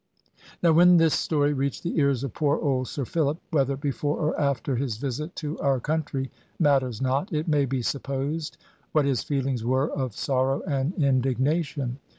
Now 0.63 0.73
when 0.73 0.97
this 0.97 1.13
story 1.13 1.53
reached 1.53 1.83
the 1.83 1.99
ears 1.99 2.23
of 2.23 2.33
poor 2.33 2.57
old 2.59 2.87
Sir 2.87 3.05
Philip, 3.05 3.37
whether 3.51 3.77
before 3.77 4.17
or 4.17 4.41
after 4.41 4.75
his 4.75 4.97
visit 4.97 5.35
to 5.35 5.59
our 5.59 5.79
country 5.79 6.31
matters 6.57 7.03
not, 7.03 7.31
it 7.31 7.47
may 7.47 7.65
be 7.65 7.83
supposed 7.83 8.57
what 8.93 9.05
his 9.05 9.21
feelings 9.21 9.63
were 9.63 9.91
of 9.91 10.15
sorrow 10.17 10.63
and 10.63 10.95
indignation. 10.95 11.99